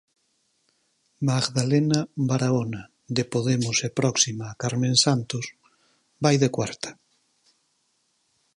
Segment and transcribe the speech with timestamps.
[1.29, 1.99] Magdalena
[2.29, 2.81] Barahona,
[3.17, 5.45] de Podemos e próxima a Carmen Santos,
[6.23, 6.89] vai de cuarta.